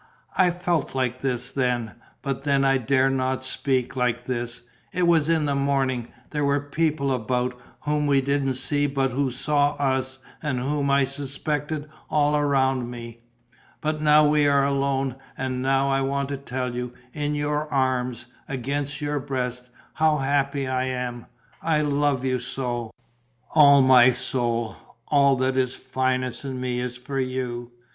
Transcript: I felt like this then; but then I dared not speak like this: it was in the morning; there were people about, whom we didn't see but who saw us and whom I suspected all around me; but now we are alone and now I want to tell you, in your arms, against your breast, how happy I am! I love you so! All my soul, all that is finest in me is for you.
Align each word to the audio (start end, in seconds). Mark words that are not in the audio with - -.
I 0.35 0.49
felt 0.49 0.95
like 0.95 1.21
this 1.21 1.51
then; 1.51 1.91
but 2.23 2.41
then 2.41 2.65
I 2.65 2.79
dared 2.79 3.13
not 3.13 3.43
speak 3.43 3.95
like 3.95 4.25
this: 4.25 4.63
it 4.91 5.05
was 5.05 5.29
in 5.29 5.45
the 5.45 5.53
morning; 5.53 6.07
there 6.31 6.43
were 6.43 6.59
people 6.59 7.13
about, 7.13 7.53
whom 7.81 8.07
we 8.07 8.19
didn't 8.19 8.55
see 8.55 8.87
but 8.87 9.11
who 9.11 9.29
saw 9.29 9.73
us 9.75 10.17
and 10.41 10.57
whom 10.59 10.89
I 10.89 11.03
suspected 11.03 11.87
all 12.09 12.35
around 12.35 12.89
me; 12.89 13.21
but 13.79 14.01
now 14.01 14.25
we 14.27 14.47
are 14.47 14.65
alone 14.65 15.17
and 15.37 15.61
now 15.61 15.91
I 15.91 16.01
want 16.01 16.29
to 16.29 16.37
tell 16.37 16.73
you, 16.75 16.93
in 17.13 17.35
your 17.35 17.71
arms, 17.71 18.25
against 18.47 19.01
your 19.01 19.19
breast, 19.19 19.69
how 19.93 20.17
happy 20.17 20.65
I 20.67 20.85
am! 20.85 21.27
I 21.61 21.81
love 21.81 22.25
you 22.25 22.39
so! 22.39 22.91
All 23.53 23.83
my 23.83 24.09
soul, 24.09 24.77
all 25.09 25.35
that 25.35 25.55
is 25.55 25.75
finest 25.75 26.43
in 26.43 26.59
me 26.59 26.79
is 26.79 26.97
for 26.97 27.19
you. 27.19 27.69